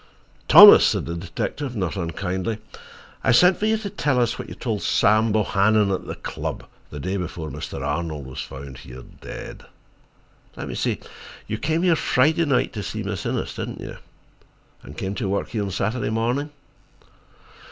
"Thomas," 0.47 0.83
said 0.83 1.05
the 1.05 1.13
detective, 1.13 1.75
not 1.75 1.95
unkindly, 1.95 2.57
"I 3.23 3.31
sent 3.31 3.57
for 3.57 3.67
you 3.67 3.77
to 3.77 3.89
tell 3.91 4.19
us 4.19 4.39
what 4.39 4.49
you 4.49 4.55
told 4.55 4.81
Sam 4.81 5.31
Bohannon 5.31 5.91
at 5.91 6.07
the 6.07 6.15
club, 6.15 6.65
the 6.89 6.99
day 6.99 7.17
before 7.17 7.51
Mr. 7.51 7.85
Arnold 7.85 8.25
was 8.25 8.41
found 8.41 8.79
here, 8.79 9.03
dead. 9.03 9.63
Let 10.55 10.67
me 10.69 10.73
see. 10.73 11.01
You 11.45 11.59
came 11.59 11.83
here 11.83 11.95
Friday 11.95 12.45
night 12.45 12.73
to 12.73 12.81
see 12.81 13.03
Miss 13.03 13.27
Innes, 13.27 13.53
didn't 13.53 13.79
you? 13.79 13.97
And 14.81 14.97
came 14.97 15.13
to 15.13 15.29
work 15.29 15.49
here 15.49 15.69
Saturday 15.69 16.09
morning?" 16.09 16.49